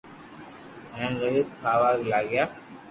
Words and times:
ھين 0.95 1.11
روي 1.21 1.41
کاھ 1.61 1.79
وا 1.81 1.91
لاگيو 2.09 2.45